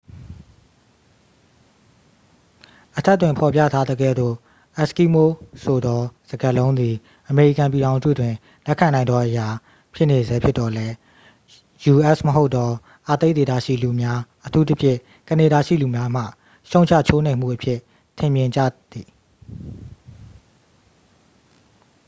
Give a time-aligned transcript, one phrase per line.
[2.97, 4.33] "အထက်တွင်ဖော်ပြထားသကဲ့သို့၊
[4.77, 5.31] "အက်စကီးမိုး"
[5.63, 6.93] ဆိုသောစကားလုံးသည်
[7.29, 8.33] အမေရိကန်ပြည်ထောင်စုတွင်
[8.65, 9.47] လက်ခံနိုင်သောအရာ
[9.93, 10.93] ဖြစ်နေဆဲဖြစ်သော်လည်း၊
[11.91, 12.17] u.s.
[12.27, 12.69] မဟုတ်သော
[13.09, 16.23] အာတိတ်ဒေသရှိလူများ၊ အထူးသဖြင့် ကနေဒါရှိလူများမှ
[16.69, 17.79] ရှုံ့ချချိုးနှိမ်မှုအဖြစ်
[18.17, 18.59] ထင်မြင်ကြ
[18.91, 19.09] သည်။